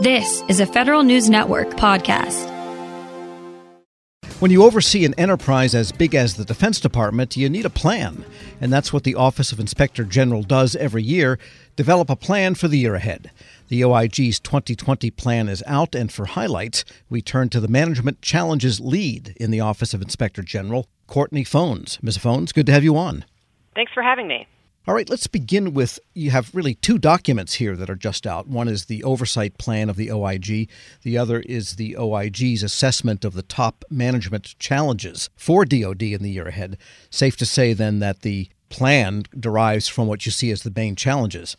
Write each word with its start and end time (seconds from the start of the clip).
This 0.00 0.44
is 0.46 0.60
a 0.60 0.66
Federal 0.66 1.02
News 1.02 1.28
Network 1.28 1.70
podcast. 1.70 2.48
When 4.38 4.52
you 4.52 4.62
oversee 4.62 5.04
an 5.04 5.12
enterprise 5.18 5.74
as 5.74 5.90
big 5.90 6.14
as 6.14 6.36
the 6.36 6.44
Defense 6.44 6.78
Department, 6.78 7.36
you 7.36 7.48
need 7.48 7.66
a 7.66 7.70
plan. 7.70 8.24
And 8.60 8.72
that's 8.72 8.92
what 8.92 9.02
the 9.02 9.16
Office 9.16 9.50
of 9.50 9.58
Inspector 9.58 10.04
General 10.04 10.44
does 10.44 10.76
every 10.76 11.02
year 11.02 11.36
develop 11.74 12.10
a 12.10 12.14
plan 12.14 12.54
for 12.54 12.68
the 12.68 12.78
year 12.78 12.94
ahead. 12.94 13.32
The 13.66 13.82
OIG's 13.82 14.38
2020 14.38 15.10
plan 15.10 15.48
is 15.48 15.64
out, 15.66 15.96
and 15.96 16.12
for 16.12 16.26
highlights, 16.26 16.84
we 17.10 17.20
turn 17.20 17.48
to 17.48 17.58
the 17.58 17.66
Management 17.66 18.22
Challenges 18.22 18.78
lead 18.78 19.34
in 19.40 19.50
the 19.50 19.58
Office 19.58 19.94
of 19.94 20.00
Inspector 20.00 20.42
General, 20.42 20.86
Courtney 21.08 21.42
Phones. 21.42 21.98
Ms. 22.02 22.18
Phones, 22.18 22.52
good 22.52 22.66
to 22.66 22.72
have 22.72 22.84
you 22.84 22.96
on. 22.96 23.24
Thanks 23.74 23.92
for 23.92 24.04
having 24.04 24.28
me. 24.28 24.46
All 24.88 24.94
right, 24.94 25.10
let's 25.10 25.26
begin 25.26 25.74
with 25.74 26.00
you 26.14 26.30
have 26.30 26.54
really 26.54 26.74
two 26.74 26.96
documents 26.96 27.52
here 27.52 27.76
that 27.76 27.90
are 27.90 27.94
just 27.94 28.26
out. 28.26 28.48
One 28.48 28.68
is 28.68 28.86
the 28.86 29.04
oversight 29.04 29.58
plan 29.58 29.90
of 29.90 29.96
the 29.96 30.10
OIG, 30.10 30.70
the 31.02 31.18
other 31.18 31.40
is 31.40 31.76
the 31.76 31.94
OIG's 31.98 32.62
assessment 32.62 33.22
of 33.22 33.34
the 33.34 33.42
top 33.42 33.84
management 33.90 34.58
challenges 34.58 35.28
for 35.36 35.66
DoD 35.66 36.04
in 36.04 36.22
the 36.22 36.30
year 36.30 36.48
ahead. 36.48 36.78
Safe 37.10 37.36
to 37.36 37.44
say 37.44 37.74
then 37.74 37.98
that 37.98 38.22
the 38.22 38.48
plan 38.70 39.24
derives 39.38 39.88
from 39.88 40.06
what 40.08 40.24
you 40.24 40.32
see 40.32 40.50
as 40.50 40.62
the 40.62 40.72
main 40.74 40.96
challenges. 40.96 41.58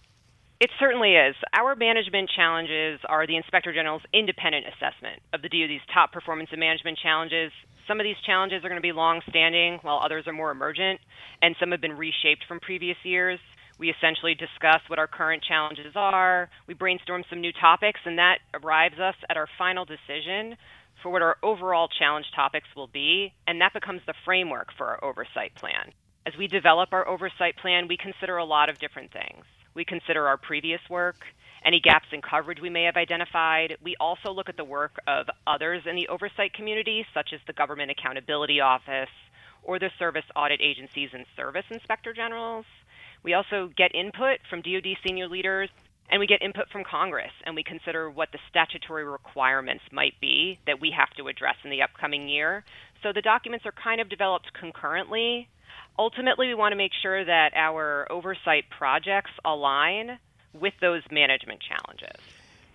It 0.59 0.71
certainly 0.79 1.13
is. 1.13 1.35
Our 1.53 1.75
management 1.75 2.31
challenges 2.35 2.99
are 3.07 3.27
the 3.27 3.37
Inspector 3.37 3.71
General's 3.71 4.01
independent 4.11 4.65
assessment 4.65 5.21
of 5.33 5.43
the 5.43 5.49
DoD's 5.49 5.85
top 5.93 6.11
performance 6.11 6.49
and 6.51 6.59
management 6.59 6.97
challenges. 6.97 7.51
Some 7.89 7.99
of 7.99 8.03
these 8.03 8.21
challenges 8.23 8.63
are 8.63 8.69
going 8.69 8.79
to 8.79 8.85
be 8.85 8.91
long 8.91 9.19
standing, 9.29 9.79
while 9.81 9.97
others 9.97 10.27
are 10.27 10.31
more 10.31 10.51
emergent, 10.51 10.99
and 11.41 11.55
some 11.59 11.71
have 11.71 11.81
been 11.81 11.97
reshaped 11.97 12.45
from 12.47 12.59
previous 12.59 12.97
years. 13.03 13.39
We 13.79 13.89
essentially 13.89 14.35
discuss 14.35 14.81
what 14.87 14.99
our 14.99 15.07
current 15.07 15.41
challenges 15.41 15.93
are, 15.95 16.49
we 16.67 16.75
brainstorm 16.75 17.23
some 17.31 17.41
new 17.41 17.51
topics, 17.51 17.99
and 18.05 18.19
that 18.19 18.39
arrives 18.53 18.99
us 18.99 19.15
at 19.27 19.37
our 19.37 19.47
final 19.57 19.85
decision 19.85 20.55
for 21.01 21.09
what 21.09 21.23
our 21.23 21.37
overall 21.41 21.87
challenge 21.87 22.27
topics 22.35 22.67
will 22.75 22.87
be, 22.87 23.33
and 23.47 23.59
that 23.59 23.73
becomes 23.73 24.01
the 24.05 24.13
framework 24.23 24.67
for 24.77 24.85
our 24.85 25.03
oversight 25.03 25.55
plan. 25.55 25.91
As 26.27 26.33
we 26.37 26.45
develop 26.45 26.89
our 26.91 27.07
oversight 27.07 27.57
plan, 27.57 27.87
we 27.87 27.97
consider 27.97 28.37
a 28.37 28.45
lot 28.45 28.69
of 28.69 28.77
different 28.77 29.11
things. 29.11 29.45
We 29.73 29.83
consider 29.83 30.27
our 30.27 30.37
previous 30.37 30.81
work, 30.91 31.25
any 31.65 31.79
gaps 31.79 32.07
in 32.11 32.21
coverage 32.21 32.59
we 32.61 32.69
may 32.69 32.83
have 32.83 32.95
identified. 32.95 33.77
We 33.83 33.95
also 33.99 34.31
look 34.31 34.49
at 34.49 34.57
the 34.57 34.63
work 34.63 34.97
of 35.07 35.27
others 35.45 35.83
in 35.85 35.95
the 35.95 36.07
oversight 36.07 36.53
community, 36.53 37.05
such 37.13 37.29
as 37.33 37.39
the 37.47 37.53
Government 37.53 37.91
Accountability 37.91 38.61
Office 38.61 39.09
or 39.63 39.79
the 39.79 39.89
service 39.99 40.23
audit 40.35 40.61
agencies 40.61 41.09
and 41.13 41.25
service 41.35 41.65
inspector 41.69 42.13
generals. 42.13 42.65
We 43.23 43.33
also 43.33 43.69
get 43.75 43.93
input 43.93 44.39
from 44.49 44.61
DoD 44.61 44.95
senior 45.05 45.27
leaders 45.27 45.69
and 46.09 46.19
we 46.19 46.25
get 46.25 46.41
input 46.41 46.69
from 46.71 46.83
Congress 46.83 47.31
and 47.45 47.55
we 47.55 47.63
consider 47.63 48.09
what 48.09 48.31
the 48.31 48.39
statutory 48.49 49.03
requirements 49.03 49.83
might 49.91 50.19
be 50.19 50.57
that 50.65 50.79
we 50.79 50.91
have 50.97 51.09
to 51.17 51.27
address 51.27 51.55
in 51.63 51.69
the 51.69 51.81
upcoming 51.81 52.27
year. 52.27 52.63
So 53.03 53.11
the 53.13 53.21
documents 53.21 53.65
are 53.65 53.73
kind 53.73 54.01
of 54.01 54.09
developed 54.09 54.53
concurrently 54.59 55.49
ultimately, 55.99 56.47
we 56.47 56.55
want 56.55 56.71
to 56.71 56.77
make 56.77 56.93
sure 57.01 57.23
that 57.23 57.51
our 57.55 58.07
oversight 58.11 58.63
projects 58.75 59.31
align 59.43 60.17
with 60.53 60.73
those 60.81 61.03
management 61.11 61.61
challenges. 61.61 62.15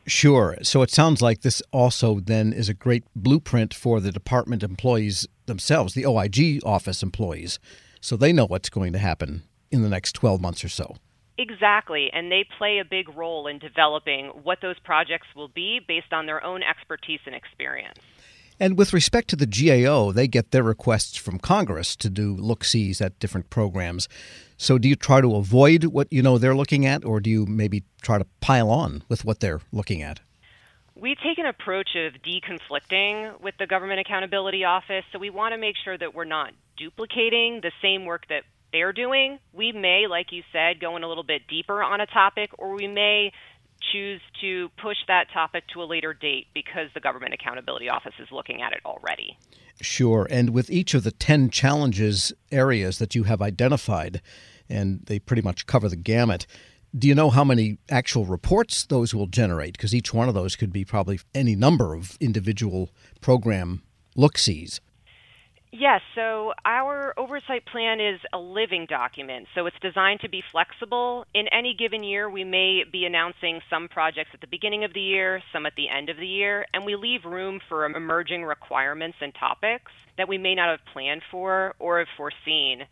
Sure. 0.07 0.57
So 0.63 0.83
it 0.83 0.91
sounds 0.91 1.23
like 1.23 1.41
this 1.41 1.63
also 1.73 2.21
then 2.21 2.53
is 2.53 2.69
a 2.69 2.75
great 2.75 3.05
blueprint 3.17 3.73
for 3.73 4.01
the 4.01 4.13
department 4.13 4.63
employees 4.63 5.27
themselves, 5.47 5.95
the 5.95 6.07
OIG 6.07 6.61
office 6.65 7.03
employees, 7.03 7.59
so 8.01 8.17
they 8.17 8.33
know 8.33 8.47
what's 8.47 8.69
going 8.69 8.93
to 8.93 8.99
happen 8.99 9.45
in 9.71 9.83
the 9.83 9.89
next 9.89 10.13
12 10.13 10.41
months 10.41 10.63
or 10.63 10.69
so. 10.69 10.97
Exactly, 11.37 12.11
and 12.13 12.31
they 12.31 12.47
play 12.59 12.79
a 12.79 12.85
big 12.85 13.09
role 13.17 13.47
in 13.47 13.59
developing 13.59 14.27
what 14.45 14.61
those 14.61 14.79
projects 14.85 15.27
will 15.35 15.49
be 15.49 15.81
based 15.87 16.13
on 16.13 16.27
their 16.27 16.45
own 16.45 16.63
expertise 16.63 17.21
and 17.27 17.35
experience. 17.35 17.99
And 18.61 18.79
with 18.79 18.93
respect 18.93 19.29
to 19.31 19.37
the 19.37 19.47
GAO, 19.47 20.13
they 20.13 20.29
get 20.29 20.53
their 20.53 20.63
requests 20.63 21.17
from 21.17 21.41
Congress 21.41 21.97
to 21.97 22.09
do 22.09 22.37
look 22.37 22.63
sees 22.63 23.01
at 23.01 23.19
different 23.19 23.51
programs. 23.51 24.09
So 24.57 24.79
do 24.79 24.89
you 24.89 24.97
try 24.97 25.21
to 25.21 25.35
avoid 25.35 25.85
what 25.85 26.09
you 26.11 26.23
know 26.23 26.39
they're 26.39 26.55
looking 26.55 26.87
at, 26.87 27.05
or 27.05 27.21
do 27.21 27.31
you 27.31 27.47
maybe 27.47 27.85
try 28.03 28.19
to 28.19 28.27
pile 28.41 28.71
on 28.71 29.03
with 29.09 29.25
what 29.25 29.41
they're 29.41 29.61
looking 29.73 30.03
at? 30.03 30.21
We 30.95 31.17
take 31.17 31.39
an 31.39 31.47
approach 31.47 31.97
of 31.97 32.15
deconflicting 32.23 33.41
with 33.41 33.57
the 33.59 33.67
Government 33.67 34.01
Accountability 34.01 34.65
Office, 34.65 35.05
so 35.13 35.19
we 35.19 35.29
want 35.29 35.53
to 35.53 35.59
make 35.59 35.75
sure 35.83 35.99
that 35.99 36.15
we're 36.15 36.25
not 36.25 36.53
duplicating 36.77 37.61
the 37.63 37.73
same 37.83 38.05
work 38.05 38.27
that 38.29 38.45
they're 38.73 38.93
doing. 38.93 39.39
We 39.53 39.73
may, 39.73 40.07
like 40.09 40.33
you 40.33 40.43
said, 40.53 40.81
go 40.81 40.97
in 40.97 41.03
a 41.03 41.09
little 41.09 41.25
bit 41.25 41.47
deeper 41.49 41.83
on 41.83 42.01
a 42.01 42.07
topic, 42.07 42.51
or 42.59 42.75
we 42.75 42.87
may 42.87 43.33
choose 43.93 44.21
to 44.41 44.69
push 44.81 44.97
that 45.09 45.27
topic 45.33 45.65
to 45.75 45.83
a 45.83 45.85
later 45.85 46.15
date 46.15 46.47
because 46.55 46.89
the 46.95 47.01
Government 47.01 47.35
Accountability 47.35 47.89
Office 47.89 48.15
is 48.19 48.29
looking 48.31 48.63
at 48.63 48.73
it 48.73 48.81
already. 48.85 49.37
Sure. 49.81 50.27
And 50.31 50.51
with 50.51 50.71
each 50.71 50.95
of 50.95 51.05
the 51.05 51.11
10 51.11 51.51
challenges 51.51 52.33
areas 52.53 52.99
that 52.99 53.15
you 53.15 53.25
have 53.25 53.43
identified, 53.43 54.23
and 54.69 55.01
they 55.07 55.19
pretty 55.19 55.43
much 55.43 55.67
cover 55.67 55.89
the 55.89 55.97
gamut, 55.97 56.47
do 56.97 57.09
you 57.09 57.15
know 57.15 57.31
how 57.31 57.43
many 57.43 57.79
actual 57.91 58.25
reports 58.25 58.87
those 58.87 59.15
will 59.15 59.27
generate? 59.27 59.73
Because 59.73 59.95
each 59.95 60.15
one 60.15 60.29
of 60.29 60.35
those 60.35 60.55
could 60.55 60.73
be 60.73 60.85
probably 60.85 61.19
any 61.35 61.57
number 61.57 61.93
of 61.93 62.17
individual 62.21 62.91
program 63.21 63.83
look 64.15 64.39
sees. 64.39 64.81
Yes, 65.77 66.03
so 66.15 66.53
our 66.65 67.13
oversight 67.19 67.67
plan 67.67 67.99
is 67.99 68.21
a 68.33 68.39
living 68.39 68.87
document, 68.89 69.49
so 69.57 69.67
it's 69.67 69.77
designed 69.83 70.21
to 70.21 70.29
be 70.29 70.41
flexible. 70.53 71.25
In 71.35 71.49
any 71.49 71.75
given 71.75 72.05
year, 72.05 72.31
we 72.31 72.45
may 72.45 72.85
be 72.85 73.05
announcing 73.07 73.59
some 73.69 73.89
projects 73.89 74.31
at 74.33 74.41
the 74.41 74.47
beginning 74.47 74.85
of 74.85 74.95
the 74.95 75.01
year, 75.01 75.43
some 75.53 75.67
at 75.67 75.73
the 75.77 75.89
end 75.89 76.11
of 76.11 76.17
the 76.17 76.29
year, 76.29 76.65
and 76.73 76.85
we 76.85 76.95
leave 76.95 77.25
room 77.25 77.59
for 77.69 77.87
emerging 77.87 78.45
requirements 78.45 79.17
and 79.21 79.35
topics 79.35 79.91
that 80.17 80.29
we 80.29 80.39
may 80.39 80.55
not 80.55 80.69
have 80.69 80.87
planned 80.93 81.23
for 81.29 81.75
or 81.81 81.99
have 81.99 82.07
foreseen. 82.17 82.87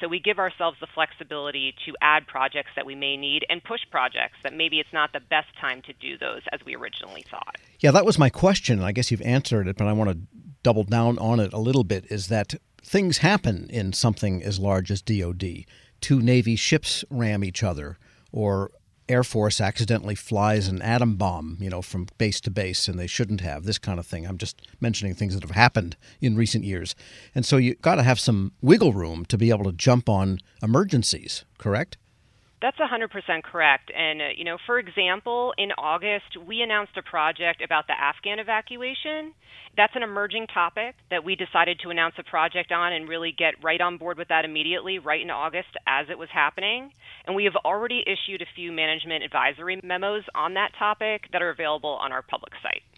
So 0.00 0.08
we 0.08 0.18
give 0.18 0.40
ourselves 0.40 0.76
the 0.80 0.88
flexibility 0.92 1.72
to 1.86 1.92
add 2.02 2.26
projects 2.26 2.70
that 2.74 2.84
we 2.84 2.96
may 2.96 3.16
need 3.16 3.46
and 3.48 3.62
push 3.62 3.82
projects 3.92 4.38
that 4.42 4.52
maybe 4.52 4.80
it's 4.80 4.92
not 4.92 5.12
the 5.12 5.20
best 5.20 5.46
time 5.60 5.82
to 5.82 5.92
do 5.92 6.18
those 6.18 6.42
as 6.52 6.58
we 6.66 6.74
originally 6.74 7.24
thought. 7.30 7.54
Yeah, 7.78 7.92
that 7.92 8.04
was 8.04 8.18
my 8.18 8.28
question. 8.28 8.82
I 8.82 8.90
guess 8.90 9.12
you've 9.12 9.22
answered 9.22 9.68
it, 9.68 9.76
but 9.76 9.86
I 9.86 9.92
want 9.92 10.10
to 10.10 10.18
double 10.64 10.82
down 10.82 11.16
on 11.18 11.38
it 11.38 11.52
a 11.52 11.58
little 11.58 11.84
bit 11.84 12.04
is 12.10 12.26
that 12.26 12.54
things 12.82 13.18
happen 13.18 13.68
in 13.70 13.92
something 13.92 14.42
as 14.42 14.58
large 14.58 14.90
as 14.90 15.00
DoD. 15.00 15.64
Two 16.00 16.20
Navy 16.20 16.56
ships 16.56 17.04
ram 17.08 17.44
each 17.44 17.62
other, 17.62 17.98
or 18.32 18.72
Air 19.08 19.22
Force 19.22 19.60
accidentally 19.60 20.14
flies 20.14 20.66
an 20.66 20.80
atom 20.80 21.16
bomb, 21.16 21.58
you 21.60 21.68
know, 21.68 21.82
from 21.82 22.08
base 22.16 22.40
to 22.40 22.50
base, 22.50 22.88
and 22.88 22.98
they 22.98 23.06
shouldn't 23.06 23.42
have 23.42 23.64
this 23.64 23.78
kind 23.78 23.98
of 23.98 24.06
thing. 24.06 24.26
I'm 24.26 24.38
just 24.38 24.66
mentioning 24.80 25.14
things 25.14 25.34
that 25.34 25.42
have 25.42 25.52
happened 25.54 25.96
in 26.20 26.36
recent 26.36 26.64
years, 26.64 26.94
and 27.34 27.44
so 27.44 27.58
you 27.58 27.74
got 27.76 27.96
to 27.96 28.02
have 28.02 28.18
some 28.18 28.52
wiggle 28.62 28.94
room 28.94 29.24
to 29.26 29.38
be 29.38 29.50
able 29.50 29.64
to 29.64 29.72
jump 29.72 30.08
on 30.08 30.40
emergencies. 30.62 31.44
Correct? 31.58 31.98
That's 32.64 32.78
100% 32.78 33.42
correct. 33.44 33.92
And, 33.94 34.22
uh, 34.22 34.24
you 34.34 34.42
know, 34.42 34.56
for 34.64 34.78
example, 34.78 35.52
in 35.58 35.70
August, 35.72 36.38
we 36.48 36.62
announced 36.62 36.96
a 36.96 37.02
project 37.02 37.60
about 37.62 37.86
the 37.88 37.92
Afghan 37.92 38.38
evacuation. 38.38 39.34
That's 39.76 39.94
an 39.94 40.02
emerging 40.02 40.46
topic 40.46 40.94
that 41.10 41.22
we 41.22 41.36
decided 41.36 41.78
to 41.80 41.90
announce 41.90 42.14
a 42.16 42.22
project 42.22 42.72
on 42.72 42.94
and 42.94 43.06
really 43.06 43.32
get 43.36 43.62
right 43.62 43.82
on 43.82 43.98
board 43.98 44.16
with 44.16 44.28
that 44.28 44.46
immediately, 44.46 44.98
right 44.98 45.20
in 45.20 45.28
August 45.28 45.76
as 45.86 46.06
it 46.08 46.16
was 46.16 46.30
happening. 46.32 46.90
And 47.26 47.36
we 47.36 47.44
have 47.44 47.56
already 47.66 48.02
issued 48.06 48.40
a 48.40 48.46
few 48.56 48.72
management 48.72 49.24
advisory 49.24 49.78
memos 49.84 50.22
on 50.34 50.54
that 50.54 50.70
topic 50.78 51.24
that 51.32 51.42
are 51.42 51.50
available 51.50 51.98
on 52.00 52.12
our 52.12 52.22
public 52.22 52.54
site. 52.62 52.93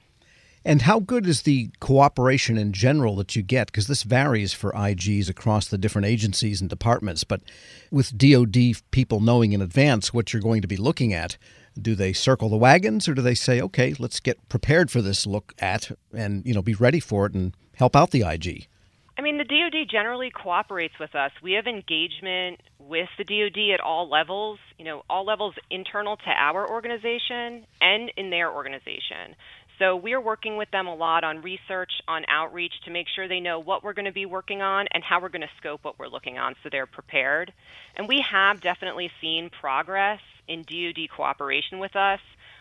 And 0.66 0.82
how 0.82 0.98
good 0.98 1.28
is 1.28 1.42
the 1.42 1.70
cooperation 1.78 2.58
in 2.58 2.72
general 2.72 3.14
that 3.16 3.36
you 3.36 3.42
get? 3.42 3.68
Because 3.68 3.86
this 3.86 4.02
varies 4.02 4.52
for 4.52 4.72
IGs 4.72 5.30
across 5.30 5.68
the 5.68 5.78
different 5.78 6.06
agencies 6.06 6.60
and 6.60 6.68
departments. 6.68 7.22
But 7.22 7.40
with 7.92 8.18
DoD 8.18 8.56
people 8.90 9.20
knowing 9.20 9.52
in 9.52 9.62
advance 9.62 10.12
what 10.12 10.32
you're 10.32 10.42
going 10.42 10.62
to 10.62 10.68
be 10.68 10.76
looking 10.76 11.14
at, 11.14 11.38
do 11.80 11.94
they 11.94 12.12
circle 12.12 12.48
the 12.48 12.56
wagons 12.56 13.06
or 13.06 13.14
do 13.14 13.22
they 13.22 13.36
say, 13.36 13.60
okay, 13.60 13.94
let's 14.00 14.18
get 14.18 14.48
prepared 14.48 14.90
for 14.90 15.00
this 15.00 15.24
look 15.24 15.54
at 15.60 15.92
and 16.12 16.44
you 16.44 16.52
know 16.52 16.62
be 16.62 16.74
ready 16.74 16.98
for 16.98 17.26
it 17.26 17.34
and 17.34 17.56
help 17.76 17.94
out 17.94 18.10
the 18.10 18.22
IG? 18.22 18.66
I 19.16 19.22
mean, 19.22 19.38
the 19.38 19.44
DoD 19.44 19.88
generally 19.88 20.30
cooperates 20.30 20.98
with 20.98 21.14
us. 21.14 21.30
We 21.42 21.52
have 21.52 21.66
engagement 21.66 22.60
with 22.80 23.08
the 23.16 23.24
DoD 23.24 23.72
at 23.72 23.80
all 23.80 24.10
levels, 24.10 24.58
you 24.78 24.84
know, 24.84 25.04
all 25.08 25.24
levels 25.24 25.54
internal 25.70 26.16
to 26.16 26.30
our 26.30 26.68
organization 26.68 27.66
and 27.80 28.12
in 28.16 28.30
their 28.30 28.52
organization. 28.52 29.36
So 29.78 29.96
we're 29.96 30.20
working 30.20 30.56
with 30.56 30.70
them 30.70 30.86
a 30.86 30.94
lot 30.94 31.22
on 31.22 31.42
research, 31.42 31.90
on 32.08 32.24
outreach 32.28 32.72
to 32.86 32.90
make 32.90 33.06
sure 33.14 33.28
they 33.28 33.40
know 33.40 33.58
what 33.58 33.84
we're 33.84 33.92
going 33.92 34.06
to 34.06 34.12
be 34.12 34.24
working 34.24 34.62
on 34.62 34.86
and 34.90 35.04
how 35.04 35.20
we're 35.20 35.28
going 35.28 35.42
to 35.42 35.50
scope 35.58 35.84
what 35.84 35.98
we're 35.98 36.08
looking 36.08 36.38
on 36.38 36.54
so 36.62 36.70
they're 36.70 36.86
prepared. 36.86 37.52
And 37.94 38.08
we 38.08 38.24
have 38.30 38.60
definitely 38.62 39.10
seen 39.20 39.50
progress 39.50 40.20
in 40.48 40.62
DoD 40.62 41.10
cooperation 41.14 41.78
with 41.78 41.94
us. 41.94 42.20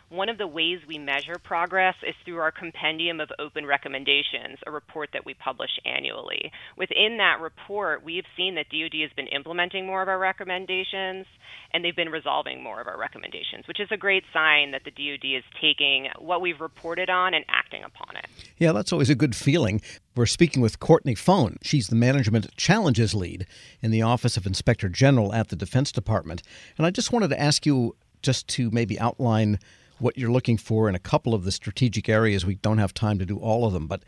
One 0.09 0.29
of 0.29 0.37
the 0.37 0.47
ways 0.47 0.79
we 0.87 0.97
measure 0.97 1.37
progress 1.43 1.95
is 2.07 2.15
through 2.23 2.37
our 2.37 2.51
compendium 2.51 3.19
of 3.19 3.29
open 3.39 3.65
recommendations, 3.65 4.59
a 4.65 4.71
report 4.71 5.09
that 5.13 5.25
we 5.25 5.33
publish 5.33 5.71
annually. 5.85 6.51
Within 6.77 7.17
that 7.17 7.41
report, 7.41 8.03
we 8.03 8.15
have 8.17 8.25
seen 8.37 8.55
that 8.55 8.69
DoD 8.69 9.01
has 9.01 9.11
been 9.15 9.27
implementing 9.27 9.85
more 9.85 10.01
of 10.01 10.07
our 10.07 10.19
recommendations 10.19 11.25
and 11.73 11.83
they've 11.83 11.95
been 11.95 12.09
resolving 12.09 12.63
more 12.63 12.79
of 12.79 12.87
our 12.87 12.97
recommendations, 12.97 13.67
which 13.67 13.79
is 13.79 13.89
a 13.91 13.97
great 13.97 14.23
sign 14.31 14.71
that 14.71 14.83
the 14.85 14.91
DoD 14.91 15.37
is 15.37 15.43
taking 15.59 16.07
what 16.19 16.41
we've 16.41 16.61
reported 16.61 17.09
on 17.09 17.33
and 17.33 17.43
acting 17.49 17.83
upon 17.83 18.15
it. 18.15 18.25
Yeah, 18.57 18.71
that's 18.71 18.93
always 18.93 19.09
a 19.09 19.15
good 19.15 19.35
feeling. 19.35 19.81
We're 20.15 20.25
speaking 20.25 20.61
with 20.61 20.79
Courtney 20.79 21.15
Phohn. 21.15 21.57
She's 21.61 21.87
the 21.87 21.95
Management 21.95 22.55
Challenges 22.55 23.13
Lead 23.13 23.45
in 23.81 23.91
the 23.91 24.01
Office 24.01 24.37
of 24.37 24.45
Inspector 24.45 24.87
General 24.89 25.33
at 25.33 25.49
the 25.49 25.55
Defense 25.55 25.91
Department. 25.91 26.43
And 26.77 26.85
I 26.85 26.91
just 26.91 27.11
wanted 27.11 27.29
to 27.29 27.41
ask 27.41 27.65
you 27.65 27.95
just 28.21 28.47
to 28.49 28.71
maybe 28.71 28.99
outline 28.99 29.59
what 29.99 30.17
you're 30.17 30.31
looking 30.31 30.57
for 30.57 30.89
in 30.89 30.95
a 30.95 30.99
couple 30.99 31.33
of 31.33 31.43
the 31.43 31.51
strategic 31.51 32.09
areas. 32.09 32.45
We 32.45 32.55
don't 32.55 32.77
have 32.77 32.93
time 32.93 33.19
to 33.19 33.25
do 33.25 33.37
all 33.37 33.65
of 33.65 33.73
them, 33.73 33.87
but 33.87 34.03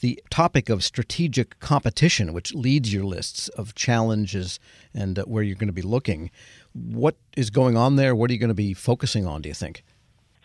the 0.00 0.22
topic 0.30 0.68
of 0.68 0.84
strategic 0.84 1.58
competition, 1.60 2.32
which 2.32 2.54
leads 2.54 2.92
your 2.92 3.04
lists 3.04 3.48
of 3.50 3.74
challenges 3.74 4.60
and 4.94 5.18
uh, 5.18 5.24
where 5.24 5.42
you're 5.42 5.56
going 5.56 5.68
to 5.68 5.72
be 5.72 5.82
looking, 5.82 6.30
what 6.72 7.16
is 7.36 7.50
going 7.50 7.76
on 7.76 7.96
there? 7.96 8.14
What 8.14 8.30
are 8.30 8.34
you 8.34 8.40
going 8.40 8.48
to 8.48 8.54
be 8.54 8.74
focusing 8.74 9.26
on, 9.26 9.42
do 9.42 9.48
you 9.48 9.54
think? 9.54 9.84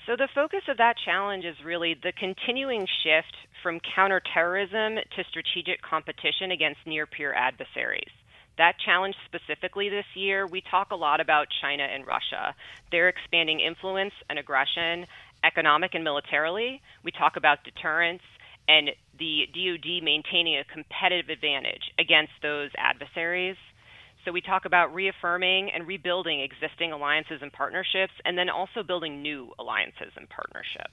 So, 0.05 0.15
the 0.15 0.27
focus 0.35 0.61
of 0.67 0.77
that 0.77 0.97
challenge 1.03 1.45
is 1.45 1.55
really 1.65 1.95
the 1.95 2.11
continuing 2.11 2.85
shift 3.03 3.35
from 3.63 3.79
counterterrorism 3.95 4.97
to 4.97 5.23
strategic 5.27 5.81
competition 5.81 6.51
against 6.51 6.79
near 6.85 7.07
peer 7.07 7.33
adversaries 7.33 8.11
that 8.57 8.75
challenge 8.83 9.15
specifically 9.25 9.89
this 9.89 10.05
year, 10.15 10.47
we 10.47 10.61
talk 10.61 10.91
a 10.91 10.95
lot 10.95 11.19
about 11.19 11.47
China 11.61 11.83
and 11.83 12.07
Russia. 12.07 12.55
They're 12.91 13.09
expanding 13.09 13.59
influence 13.59 14.13
and 14.29 14.39
aggression, 14.39 15.07
economic 15.43 15.93
and 15.93 16.03
militarily. 16.03 16.81
We 17.03 17.11
talk 17.11 17.35
about 17.35 17.63
deterrence 17.63 18.21
and 18.67 18.91
the 19.19 19.47
DoD 19.53 20.03
maintaining 20.03 20.57
a 20.57 20.63
competitive 20.63 21.29
advantage 21.29 21.91
against 21.99 22.31
those 22.41 22.71
adversaries. 22.77 23.57
So 24.23 24.31
we 24.31 24.41
talk 24.41 24.65
about 24.65 24.93
reaffirming 24.93 25.69
and 25.69 25.85
rebuilding 25.85 26.41
existing 26.41 26.91
alliances 26.91 27.41
and 27.43 27.53
partnerships, 27.53 28.13
and 28.25 28.37
then 28.37 28.49
also 28.49 28.81
building 28.81 29.21
new 29.21 29.53
alliances 29.59 30.13
and 30.15 30.27
partnerships. 30.29 30.89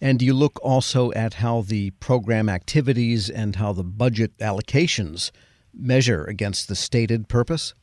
And 0.00 0.22
you 0.22 0.32
look 0.32 0.58
also 0.62 1.12
at 1.12 1.34
how 1.34 1.60
the 1.60 1.90
program 1.90 2.48
activities 2.48 3.28
and 3.28 3.56
how 3.56 3.72
the 3.72 3.84
budget 3.84 4.36
allocations 4.38 5.30
measure 5.74 6.24
against 6.24 6.68
the 6.68 6.76
stated 6.76 7.28
purpose? 7.28 7.74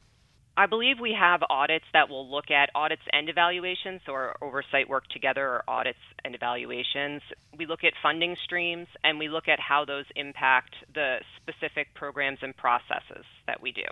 I 0.60 0.66
believe 0.66 1.00
we 1.00 1.14
have 1.18 1.42
audits 1.50 1.86
that 1.94 2.10
will 2.10 2.30
look 2.30 2.52
at 2.52 2.70
audits 2.76 3.04
and 3.14 3.30
evaluations, 3.30 4.02
or 4.10 4.36
oversight 4.42 4.90
work 4.90 5.08
together, 5.08 5.48
or 5.48 5.64
audits 5.70 6.00
and 6.26 6.36
evaluations. 6.36 7.22
We 7.58 7.66
look 7.66 7.86
at 7.86 7.94
funding 8.04 8.36
streams 8.36 8.88
and 9.06 9.18
we 9.18 9.30
look 9.30 9.48
at 9.48 9.62
how 9.62 9.86
those 9.86 10.04
impact 10.18 10.76
the 10.94 11.20
specific 11.38 11.94
programs 11.94 12.40
and 12.42 12.56
processes 12.58 13.24
that 13.48 13.62
we 13.62 13.72
do. 13.72 13.86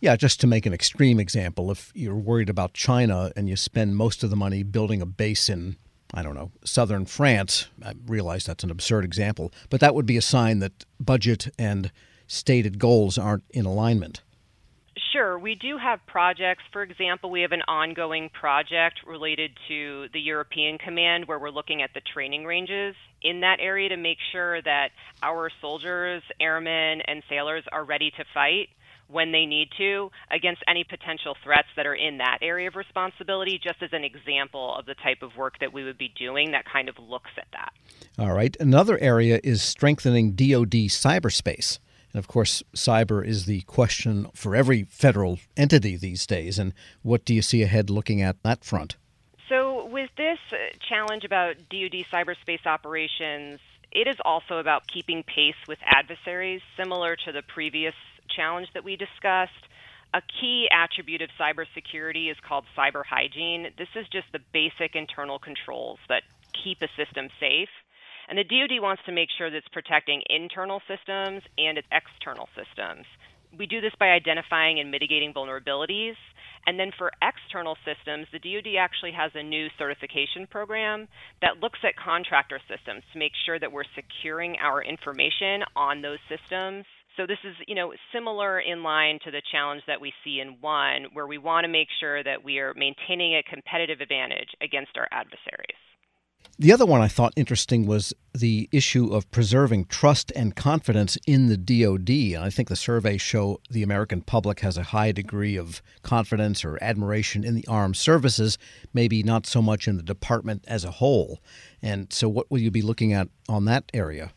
Yeah, 0.00 0.16
just 0.16 0.40
to 0.40 0.46
make 0.46 0.64
an 0.64 0.72
extreme 0.72 1.20
example, 1.20 1.70
if 1.70 1.92
you're 1.94 2.16
worried 2.16 2.48
about 2.48 2.72
China 2.72 3.30
and 3.36 3.46
you 3.46 3.56
spend 3.56 3.96
most 3.96 4.24
of 4.24 4.30
the 4.30 4.36
money 4.36 4.62
building 4.62 5.02
a 5.02 5.06
base 5.06 5.50
in, 5.50 5.76
I 6.14 6.22
don't 6.22 6.34
know, 6.34 6.50
southern 6.64 7.04
France, 7.04 7.68
I 7.84 7.92
realize 8.06 8.46
that's 8.46 8.64
an 8.64 8.70
absurd 8.70 9.04
example, 9.04 9.52
but 9.68 9.80
that 9.80 9.94
would 9.94 10.06
be 10.06 10.16
a 10.16 10.22
sign 10.22 10.60
that 10.60 10.86
budget 10.98 11.48
and 11.58 11.92
stated 12.30 12.78
goals 12.78 13.18
aren't 13.18 13.42
in 13.50 13.66
alignment? 13.66 14.22
Sure. 15.12 15.36
We 15.36 15.56
do 15.56 15.76
have 15.76 15.98
projects. 16.06 16.62
For 16.72 16.82
example, 16.82 17.30
we 17.30 17.40
have 17.40 17.50
an 17.50 17.62
ongoing 17.66 18.30
project 18.30 19.00
related 19.04 19.50
to 19.66 20.06
the 20.12 20.20
European 20.20 20.78
Command 20.78 21.26
where 21.26 21.40
we're 21.40 21.50
looking 21.50 21.82
at 21.82 21.90
the 21.92 22.00
training 22.00 22.44
ranges 22.44 22.94
in 23.20 23.40
that 23.40 23.58
area 23.60 23.88
to 23.88 23.96
make 23.96 24.18
sure 24.30 24.62
that 24.62 24.90
our 25.22 25.50
soldiers, 25.60 26.22
airmen, 26.38 27.00
and 27.00 27.24
sailors 27.28 27.64
are 27.72 27.84
ready 27.84 28.12
to 28.12 28.24
fight 28.32 28.68
when 29.08 29.32
they 29.32 29.44
need 29.44 29.68
to 29.76 30.08
against 30.30 30.62
any 30.68 30.84
potential 30.84 31.36
threats 31.42 31.66
that 31.74 31.86
are 31.86 31.96
in 31.96 32.18
that 32.18 32.38
area 32.42 32.68
of 32.68 32.76
responsibility, 32.76 33.60
just 33.60 33.82
as 33.82 33.90
an 33.92 34.04
example 34.04 34.76
of 34.76 34.86
the 34.86 34.94
type 34.94 35.22
of 35.22 35.36
work 35.36 35.58
that 35.58 35.72
we 35.72 35.82
would 35.82 35.98
be 35.98 36.12
doing 36.16 36.52
that 36.52 36.64
kind 36.64 36.88
of 36.88 36.96
looks 37.00 37.30
at 37.36 37.48
that. 37.52 37.72
All 38.16 38.32
right. 38.32 38.56
Another 38.60 38.96
area 38.98 39.40
is 39.42 39.62
strengthening 39.62 40.32
DoD 40.32 40.86
cyberspace. 40.86 41.80
And 42.12 42.18
of 42.18 42.28
course, 42.28 42.62
cyber 42.74 43.24
is 43.24 43.46
the 43.46 43.60
question 43.62 44.26
for 44.34 44.56
every 44.56 44.84
federal 44.84 45.38
entity 45.56 45.96
these 45.96 46.26
days. 46.26 46.58
And 46.58 46.72
what 47.02 47.24
do 47.24 47.34
you 47.34 47.42
see 47.42 47.62
ahead 47.62 47.90
looking 47.90 48.20
at 48.20 48.42
that 48.42 48.64
front? 48.64 48.96
So, 49.48 49.86
with 49.86 50.10
this 50.16 50.38
uh, 50.52 50.56
challenge 50.88 51.24
about 51.24 51.56
DoD 51.70 52.04
cyberspace 52.12 52.66
operations, 52.66 53.58
it 53.92 54.06
is 54.06 54.16
also 54.24 54.58
about 54.58 54.86
keeping 54.86 55.24
pace 55.24 55.56
with 55.66 55.78
adversaries, 55.84 56.60
similar 56.76 57.16
to 57.24 57.32
the 57.32 57.42
previous 57.42 57.94
challenge 58.34 58.68
that 58.74 58.84
we 58.84 58.96
discussed. 58.96 59.66
A 60.14 60.22
key 60.40 60.68
attribute 60.72 61.22
of 61.22 61.30
cybersecurity 61.38 62.30
is 62.30 62.36
called 62.46 62.64
cyber 62.76 63.04
hygiene. 63.04 63.70
This 63.78 63.88
is 63.94 64.06
just 64.08 64.26
the 64.32 64.40
basic 64.52 64.94
internal 64.94 65.38
controls 65.38 65.98
that 66.08 66.22
keep 66.52 66.82
a 66.82 66.88
system 66.96 67.28
safe. 67.38 67.68
And 68.30 68.38
the 68.38 68.44
DoD 68.44 68.80
wants 68.80 69.02
to 69.06 69.12
make 69.12 69.28
sure 69.36 69.50
that 69.50 69.56
it's 69.56 69.68
protecting 69.72 70.22
internal 70.30 70.80
systems 70.86 71.42
and 71.58 71.76
its 71.76 71.88
external 71.90 72.48
systems. 72.54 73.04
We 73.58 73.66
do 73.66 73.80
this 73.80 73.92
by 73.98 74.10
identifying 74.10 74.78
and 74.78 74.88
mitigating 74.88 75.34
vulnerabilities. 75.34 76.14
And 76.64 76.78
then 76.78 76.92
for 76.96 77.10
external 77.20 77.76
systems, 77.84 78.28
the 78.30 78.38
DoD 78.38 78.78
actually 78.78 79.10
has 79.18 79.32
a 79.34 79.42
new 79.42 79.66
certification 79.76 80.46
program 80.46 81.08
that 81.42 81.58
looks 81.58 81.80
at 81.82 81.96
contractor 81.96 82.60
systems 82.70 83.02
to 83.12 83.18
make 83.18 83.32
sure 83.44 83.58
that 83.58 83.72
we're 83.72 83.90
securing 83.96 84.54
our 84.62 84.80
information 84.80 85.66
on 85.74 86.00
those 86.00 86.22
systems. 86.30 86.84
So 87.16 87.26
this 87.26 87.42
is, 87.42 87.56
you 87.66 87.74
know, 87.74 87.92
similar 88.14 88.60
in 88.60 88.84
line 88.84 89.18
to 89.24 89.32
the 89.32 89.42
challenge 89.50 89.82
that 89.88 90.00
we 90.00 90.12
see 90.22 90.38
in 90.38 90.60
one, 90.60 91.06
where 91.14 91.26
we 91.26 91.38
want 91.38 91.64
to 91.64 91.68
make 91.68 91.88
sure 91.98 92.22
that 92.22 92.44
we 92.44 92.60
are 92.60 92.74
maintaining 92.74 93.34
a 93.34 93.42
competitive 93.42 94.00
advantage 94.00 94.54
against 94.62 94.96
our 94.96 95.08
adversaries. 95.10 95.89
The 96.60 96.72
other 96.72 96.84
one 96.84 97.00
I 97.00 97.08
thought 97.08 97.32
interesting 97.36 97.86
was 97.86 98.12
the 98.34 98.68
issue 98.70 99.14
of 99.14 99.30
preserving 99.30 99.86
trust 99.86 100.30
and 100.36 100.54
confidence 100.54 101.16
in 101.26 101.46
the 101.46 101.56
DoD. 101.56 102.10
And 102.36 102.44
I 102.44 102.50
think 102.50 102.68
the 102.68 102.76
surveys 102.76 103.22
show 103.22 103.62
the 103.70 103.82
American 103.82 104.20
public 104.20 104.60
has 104.60 104.76
a 104.76 104.82
high 104.82 105.10
degree 105.10 105.56
of 105.56 105.80
confidence 106.02 106.62
or 106.62 106.76
admiration 106.82 107.44
in 107.44 107.54
the 107.54 107.66
armed 107.66 107.96
services, 107.96 108.58
maybe 108.92 109.22
not 109.22 109.46
so 109.46 109.62
much 109.62 109.88
in 109.88 109.96
the 109.96 110.02
department 110.02 110.62
as 110.68 110.84
a 110.84 110.90
whole. 110.90 111.40
And 111.80 112.12
so, 112.12 112.28
what 112.28 112.50
will 112.50 112.58
you 112.58 112.70
be 112.70 112.82
looking 112.82 113.14
at 113.14 113.28
on 113.48 113.64
that 113.64 113.84
area? 113.94 114.32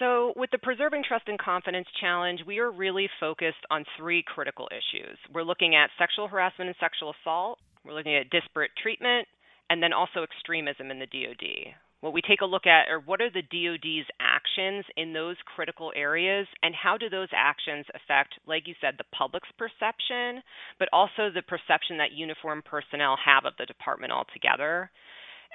So, 0.00 0.32
with 0.34 0.50
the 0.50 0.58
Preserving 0.58 1.04
Trust 1.06 1.28
and 1.28 1.38
Confidence 1.38 1.86
Challenge, 2.00 2.40
we 2.44 2.58
are 2.58 2.72
really 2.72 3.08
focused 3.20 3.64
on 3.70 3.84
three 3.96 4.24
critical 4.26 4.68
issues. 4.72 5.18
We're 5.32 5.44
looking 5.44 5.76
at 5.76 5.90
sexual 5.98 6.26
harassment 6.26 6.66
and 6.66 6.76
sexual 6.80 7.14
assault, 7.20 7.60
we're 7.84 7.94
looking 7.94 8.16
at 8.16 8.28
disparate 8.28 8.72
treatment, 8.82 9.28
and 9.70 9.82
then 9.82 9.94
also 9.94 10.22
extremism 10.22 10.90
in 10.90 10.98
the 10.98 11.06
DoD. 11.06 11.72
What 12.00 12.14
we 12.14 12.22
take 12.22 12.40
a 12.40 12.46
look 12.46 12.66
at 12.66 12.88
are 12.88 12.98
what 12.98 13.20
are 13.20 13.30
the 13.30 13.42
DoD's 13.42 14.08
actions 14.18 14.84
in 14.96 15.12
those 15.12 15.36
critical 15.54 15.92
areas, 15.94 16.48
and 16.62 16.74
how 16.74 16.96
do 16.96 17.08
those 17.08 17.28
actions 17.32 17.86
affect, 17.94 18.34
like 18.46 18.66
you 18.66 18.74
said, 18.80 18.94
the 18.96 19.04
public's 19.16 19.52
perception, 19.56 20.42
but 20.78 20.88
also 20.92 21.28
the 21.28 21.42
perception 21.46 21.98
that 21.98 22.12
uniformed 22.12 22.64
personnel 22.64 23.16
have 23.22 23.44
of 23.44 23.52
the 23.58 23.66
department 23.66 24.12
altogether. 24.12 24.90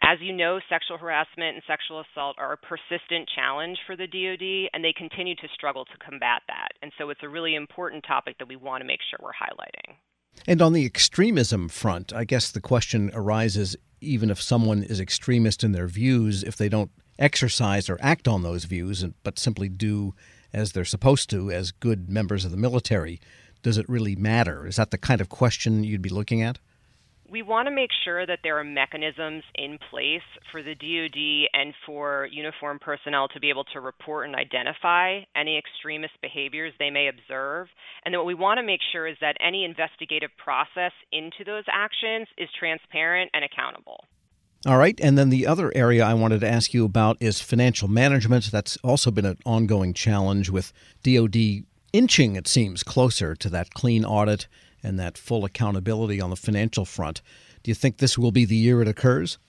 As 0.03 0.19
you 0.21 0.33
know, 0.33 0.59
sexual 0.69 0.97
harassment 0.97 1.55
and 1.55 1.63
sexual 1.65 2.03
assault 2.03 2.35
are 2.37 2.53
a 2.53 2.57
persistent 2.57 3.27
challenge 3.33 3.79
for 3.87 3.95
the 3.95 4.07
DoD, 4.07 4.69
and 4.71 4.83
they 4.83 4.93
continue 4.93 5.35
to 5.35 5.47
struggle 5.55 5.85
to 5.85 5.97
combat 5.97 6.43
that. 6.47 6.77
And 6.81 6.91
so 6.97 7.09
it's 7.09 7.23
a 7.23 7.29
really 7.29 7.55
important 7.55 8.05
topic 8.07 8.37
that 8.37 8.47
we 8.47 8.55
want 8.55 8.81
to 8.81 8.87
make 8.87 8.99
sure 9.09 9.17
we're 9.19 9.31
highlighting. 9.31 9.97
And 10.47 10.61
on 10.61 10.73
the 10.73 10.85
extremism 10.85 11.69
front, 11.69 12.13
I 12.13 12.25
guess 12.25 12.51
the 12.51 12.61
question 12.61 13.09
arises 13.13 13.75
even 14.01 14.29
if 14.29 14.41
someone 14.41 14.83
is 14.83 14.99
extremist 14.99 15.63
in 15.63 15.71
their 15.71 15.87
views, 15.87 16.43
if 16.43 16.55
they 16.55 16.69
don't 16.69 16.91
exercise 17.17 17.89
or 17.89 17.97
act 18.01 18.27
on 18.27 18.43
those 18.43 18.65
views, 18.65 19.01
and, 19.01 19.13
but 19.23 19.39
simply 19.39 19.69
do 19.69 20.13
as 20.53 20.71
they're 20.71 20.85
supposed 20.85 21.29
to 21.29 21.51
as 21.51 21.71
good 21.71 22.09
members 22.09 22.45
of 22.45 22.51
the 22.51 22.57
military, 22.57 23.19
does 23.61 23.77
it 23.77 23.89
really 23.89 24.15
matter? 24.15 24.67
Is 24.67 24.75
that 24.75 24.91
the 24.91 24.97
kind 24.97 25.21
of 25.21 25.29
question 25.29 25.83
you'd 25.83 26.01
be 26.01 26.09
looking 26.09 26.41
at? 26.41 26.59
We 27.29 27.41
want 27.41 27.67
to 27.67 27.73
make 27.73 27.89
sure 28.03 28.25
that 28.25 28.39
there 28.43 28.57
are 28.59 28.63
mechanisms 28.63 29.43
in 29.55 29.77
place 29.89 30.21
for 30.51 30.61
the 30.61 30.75
DoD 30.75 31.49
and 31.53 31.73
for 31.85 32.27
uniformed 32.31 32.81
personnel 32.81 33.27
to 33.29 33.39
be 33.39 33.49
able 33.49 33.63
to 33.73 33.79
report 33.79 34.27
and 34.27 34.35
identify 34.35 35.19
any 35.35 35.57
extremist 35.57 36.13
behaviors 36.21 36.73
they 36.77 36.89
may 36.89 37.07
observe. 37.07 37.67
And 38.03 38.13
then 38.13 38.19
what 38.19 38.27
we 38.27 38.35
want 38.35 38.59
to 38.59 38.63
make 38.63 38.81
sure 38.91 39.07
is 39.07 39.17
that 39.21 39.37
any 39.45 39.65
investigative 39.65 40.29
process 40.37 40.91
into 41.11 41.43
those 41.45 41.63
actions 41.71 42.27
is 42.37 42.49
transparent 42.59 43.31
and 43.33 43.43
accountable. 43.43 44.05
All 44.65 44.77
right. 44.77 44.99
And 45.01 45.17
then 45.17 45.29
the 45.29 45.45
other 45.45 45.71
area 45.75 46.03
I 46.03 46.15
wanted 46.15 46.41
to 46.41 46.49
ask 46.49 46.73
you 46.73 46.85
about 46.85 47.17
is 47.19 47.39
financial 47.39 47.87
management. 47.87 48.51
That's 48.51 48.77
also 48.77 49.11
been 49.11 49.25
an 49.25 49.37
ongoing 49.45 49.93
challenge 49.93 50.49
with 50.49 50.73
DoD 51.03 51.65
inching, 51.93 52.35
it 52.35 52.47
seems, 52.47 52.83
closer 52.83 53.35
to 53.35 53.49
that 53.49 53.73
clean 53.73 54.03
audit 54.03 54.47
and 54.85 54.99
that 54.99 55.17
full 55.17 55.43
accountability 55.43 56.21
on 56.21 56.29
the 56.29 56.35
financial 56.35 56.85
front. 56.85 57.21
Do 57.63 57.71
you 57.71 57.75
think 57.75 57.97
this 57.97 58.17
will 58.17 58.31
be 58.31 58.45
the 58.45 58.55
year 58.55 58.81
it 58.81 58.87
occurs? 58.87 59.39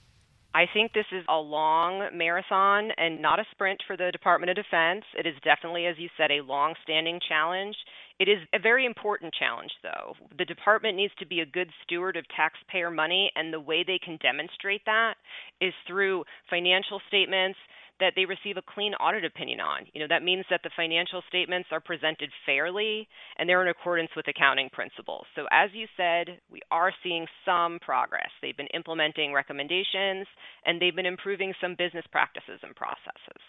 I 0.55 0.65
think 0.73 0.95
this 0.95 1.05
is 1.13 1.23
a 1.29 1.37
long 1.37 2.09
marathon 2.15 2.91
and 2.97 3.21
not 3.21 3.39
a 3.39 3.45
sprint 3.51 3.83
for 3.87 3.95
the 3.95 4.11
Department 4.11 4.49
of 4.49 4.57
Defense. 4.57 5.05
It 5.13 5.27
is 5.27 5.35
definitely, 5.45 5.85
as 5.85 5.97
you 5.99 6.09
said, 6.17 6.31
a 6.31 6.41
long 6.41 6.75
standing 6.83 7.21
challenge. 7.29 7.77
It 8.19 8.31
is 8.31 8.39
a 8.55 8.59
very 8.59 8.87
important 8.87 9.35
challenge, 9.39 9.73
though. 9.83 10.15
The 10.39 10.47
department 10.47 10.97
needs 10.97 11.13
to 11.19 11.27
be 11.27 11.41
a 11.41 11.47
good 11.47 11.69
steward 11.85 12.17
of 12.17 12.25
taxpayer 12.35 12.91
money, 12.91 13.31
and 13.37 13.53
the 13.53 13.61
way 13.61 13.85
they 13.87 14.01
can 14.03 14.17
demonstrate 14.23 14.81
that 14.87 15.17
is 15.61 15.75
through 15.87 16.25
financial 16.49 17.03
statements 17.07 17.59
that 18.01 18.13
they 18.17 18.25
receive 18.25 18.57
a 18.57 18.63
clean 18.63 18.95
audit 18.95 19.25
opinion 19.25 19.61
on. 19.61 19.87
You 19.93 20.01
know, 20.01 20.07
that 20.09 20.23
means 20.23 20.45
that 20.51 20.61
the 20.63 20.71
financial 20.77 21.23
statements 21.29 21.69
are 21.73 21.81
presented 21.81 22.31
fairly 22.45 23.09
and 23.39 23.49
they're 23.49 23.63
in 23.63 23.69
accordance 23.69 24.11
with 24.17 24.29
accounting 24.29 24.69
principles. 24.71 25.27
So 25.35 25.47
as 25.51 25.71
you 25.73 25.87
said, 25.97 26.39
we 26.51 26.61
are 26.71 26.93
seeing 27.03 27.27
some 27.45 27.79
progress. 27.81 28.31
They've 28.43 28.57
been 28.57 28.67
implementing 28.75 29.33
recommendations 29.33 30.27
and 30.65 30.81
they've 30.81 30.95
been 30.95 31.07
improving 31.07 31.55
some 31.61 31.75
business 31.77 32.05
practices 32.11 32.61
and 32.63 32.75
processes. 32.77 33.41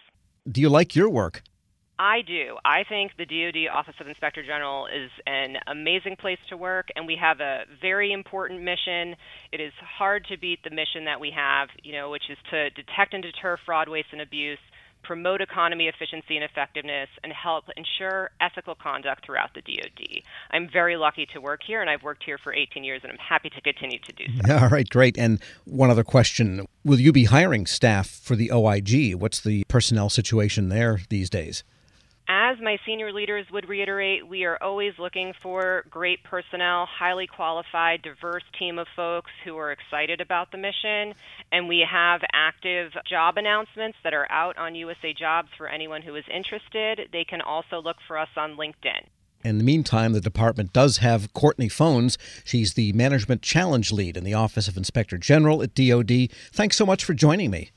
Do 0.50 0.62
you 0.62 0.70
like 0.70 0.96
your 0.96 1.10
work? 1.10 1.44
I 2.00 2.22
do. 2.22 2.58
I 2.64 2.84
think 2.84 3.14
the 3.18 3.26
DoD 3.26 3.74
Office 3.74 3.96
of 4.00 4.08
Inspector 4.08 4.44
General 4.44 4.86
is 4.86 5.10
an 5.26 5.58
amazing 5.66 6.16
place 6.16 6.38
to 6.50 6.58
work, 6.58 6.90
and 6.96 7.08
we 7.08 7.18
have 7.20 7.40
a 7.40 7.64
very 7.82 8.12
important 8.12 8.62
mission. 8.62 9.16
It 9.52 9.60
is 9.60 9.74
hard 9.82 10.26
to 10.30 10.38
beat 10.38 10.64
the 10.64 10.70
mission 10.70 11.06
that 11.06 11.20
we 11.20 11.32
have, 11.32 11.70
you 11.84 11.94
know, 11.94 12.12
which 12.12 12.30
is 12.30 12.38
to 12.52 12.70
detect 12.72 13.16
and 13.16 13.24
deter 13.24 13.58
fraud, 13.66 13.90
waste, 13.90 14.10
and 14.12 14.22
abuse, 14.22 14.60
promote 15.04 15.42
economy 15.42 15.88
efficiency 15.88 16.36
and 16.36 16.44
effectiveness, 16.44 17.10
and 17.24 17.34
help 17.34 17.66
ensure 17.76 18.30
ethical 18.42 18.76
conduct 18.76 19.26
throughout 19.26 19.56
the 19.56 19.62
DoD. 19.62 20.22
I'm 20.52 20.70
very 20.72 20.98
lucky 20.98 21.26
to 21.34 21.42
work 21.42 21.62
here, 21.66 21.82
and 21.82 21.90
I've 21.90 22.04
worked 22.04 22.24
here 22.24 22.38
for 22.38 22.54
18 22.54 22.84
years, 22.84 23.02
and 23.02 23.12
I'm 23.12 23.18
happy 23.18 23.50
to 23.50 23.62
continue 23.62 23.98
to 23.98 24.12
do 24.14 24.26
so. 24.46 24.58
All 24.60 24.70
right, 24.70 24.88
great. 24.88 25.18
And 25.18 25.42
one 25.66 25.90
other 25.90 26.04
question 26.04 26.68
Will 26.86 27.00
you 27.00 27.12
be 27.12 27.24
hiring 27.24 27.66
staff 27.66 28.08
for 28.08 28.36
the 28.36 28.52
OIG? 28.52 29.16
What's 29.16 29.42
the 29.42 29.64
personnel 29.68 30.12
situation 30.12 30.70
there 30.70 31.00
these 31.10 31.32
days? 31.32 31.64
As 32.28 32.58
my 32.62 32.78
senior 32.86 33.14
leaders 33.14 33.46
would 33.52 33.70
reiterate, 33.70 34.28
we 34.28 34.44
are 34.44 34.58
always 34.62 34.94
looking 35.00 35.34
for 35.42 35.86
great 35.90 36.24
personnel, 36.24 36.86
highly 36.86 37.26
qualified, 37.26 38.02
diverse 38.02 38.44
team 38.60 38.78
of 38.80 38.88
folks 38.96 39.32
who 39.46 39.58
are 39.58 39.72
excited 39.72 40.20
about 40.20 40.52
the 40.52 40.58
mission. 40.58 41.14
And 41.52 41.68
we 41.68 41.86
have 41.90 42.22
active 42.34 42.92
job 43.10 43.38
announcements 43.38 43.98
that 44.04 44.14
are 44.14 44.30
out 44.30 44.58
on 44.58 44.76
USA 44.76 45.14
Jobs 45.14 45.50
for 45.58 45.68
anyone 45.68 46.02
who 46.02 46.16
is 46.16 46.26
interested. 46.34 47.10
They 47.14 47.24
can 47.24 47.42
also 47.42 47.82
look 47.82 47.98
for 48.08 48.18
us 48.18 48.30
on 48.36 48.58
LinkedIn. 48.58 49.06
In 49.44 49.60
the 49.60 49.64
meantime, 49.64 50.14
the 50.14 50.20
department 50.20 50.74
does 50.74 50.98
have 50.98 51.32
Courtney 51.34 51.70
Phones. 51.70 52.18
She's 52.44 52.74
the 52.74 52.92
Management 52.92 53.42
Challenge 53.42 53.92
Lead 53.92 54.18
in 54.18 54.26
the 54.26 54.34
Office 54.34 54.68
of 54.68 54.76
Inspector 54.76 55.18
General 55.20 55.64
at 55.64 55.74
DoD. 55.74 56.30
Thanks 56.52 56.76
so 56.76 56.86
much 56.86 57.06
for 57.06 57.14
joining 57.14 57.52
me. 57.52 57.70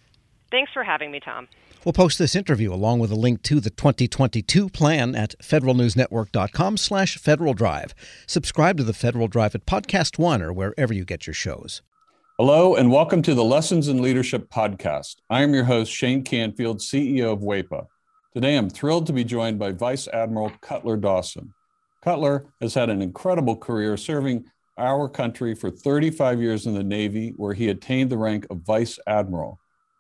Thanks 0.51 0.73
for 0.73 0.83
having 0.83 1.13
me, 1.13 1.21
Tom. 1.21 1.47
We'll 1.83 1.95
post 1.95 2.19
this 2.19 2.37
interview 2.37 2.75
along 2.75 2.99
with 2.99 3.11
a 3.11 3.17
link 3.17 3.43
to 3.45 3.59
the 3.59 3.71
2022 3.71 4.69
plan 4.69 5.15
at 5.15 5.35
federalnewsnetwork.com 5.39 6.77
slash 6.77 7.17
Federal 7.17 7.55
Drive. 7.55 7.95
Subscribe 8.27 8.77
to 8.77 8.85
the 8.85 8.93
Federal 8.93 9.29
Drive 9.29 9.55
at 9.55 9.65
Podcast 9.65 10.19
One 10.19 10.43
or 10.43 10.53
wherever 10.53 10.93
you 10.93 11.07
get 11.07 11.27
your 11.27 11.33
shows. 11.33 11.81
Hello, 12.37 12.75
and 12.75 12.91
welcome 12.91 13.23
to 13.23 13.35
the 13.35 13.45
Lessons 13.45 13.89
in 13.89 14.03
Leadership 14.03 14.51
podcast. 14.51 15.17
I 15.31 15.43
am 15.43 15.55
your 15.55 15.65
host, 15.65 15.91
Shane 15.91 16.23
Canfield, 16.23 16.81
CEO 16.81 17.33
of 17.33 17.41
WAEPA. 17.41 17.87
Today, 18.35 18.57
I'm 18.57 18.69
thrilled 18.69 19.07
to 19.07 19.15
be 19.15 19.25
joined 19.25 19.59
by 19.59 19.73
Vice 19.73 20.07
Admiral 20.09 20.53
Cutler 20.61 20.99
Dawson. 20.99 21.55
Cutler 22.03 22.53
has 22.61 22.75
had 22.75 22.91
an 22.91 23.01
incredible 23.01 23.57
career 23.57 23.97
serving 23.97 24.45
our 24.77 25.09
country 25.09 25.55
for 25.55 25.71
35 25.71 26.43
years 26.43 26.67
in 26.67 26.75
the 26.75 26.85
Navy, 26.85 27.33
where 27.39 27.55
he 27.55 27.71
attained 27.71 28.11
the 28.11 28.19
rank 28.19 28.47
of 28.51 28.59
Vice 28.59 28.99
Admiral. 29.07 29.59